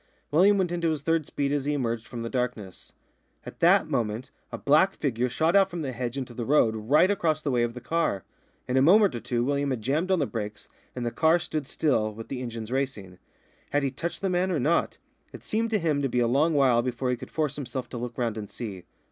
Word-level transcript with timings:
William 0.31 0.57
went 0.57 0.71
into 0.71 0.89
his 0.89 1.03
third 1.03 1.27
speed 1.27 1.51
as 1.51 1.65
he 1.65 1.73
emerged 1.75 2.07
from 2.07 2.23
the 2.23 2.27
darkness. 2.31 2.93
At 3.45 3.59
that 3.59 3.87
moment 3.87 4.31
a 4.51 4.57
black 4.57 4.95
figure 4.95 5.29
shot 5.29 5.55
out 5.55 5.69
from 5.69 5.83
the 5.83 5.91
hedge 5.91 6.17
into 6.17 6.33
the 6.33 6.43
road 6.43 6.75
right 6.75 7.11
across 7.11 7.43
the 7.43 7.51
way 7.51 7.61
of 7.61 7.75
the 7.75 7.81
car. 7.81 8.23
In 8.67 8.77
a 8.77 8.81
moment 8.81 9.13
or 9.13 9.19
two 9.19 9.43
William 9.45 9.69
had 9.69 9.83
jammed 9.83 10.09
on 10.09 10.17
the 10.17 10.25
brakes, 10.25 10.67
and 10.95 11.05
the 11.05 11.11
car 11.11 11.37
stood 11.37 11.67
still, 11.67 12.11
with 12.15 12.29
the 12.29 12.41
engines 12.41 12.71
racing. 12.71 13.19
Had 13.69 13.83
he 13.83 13.91
touched 13.91 14.21
the 14.23 14.29
man 14.31 14.49
or 14.51 14.59
not? 14.59 14.97
It 15.33 15.43
seemed 15.43 15.69
to 15.69 15.77
him 15.77 16.01
to 16.01 16.09
be 16.09 16.19
a 16.19 16.25
long 16.27 16.55
while 16.55 16.81
before 16.81 17.11
he 17.11 17.15
could 17.15 17.29
force 17.29 17.55
himself 17.55 17.87
to 17.89 17.97
look 17.99 18.17
round 18.17 18.39
and 18.39 18.49
see. 18.49 18.85